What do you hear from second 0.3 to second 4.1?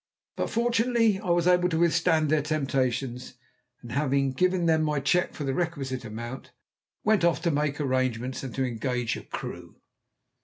But fortunately I was able to withstand their temptations, and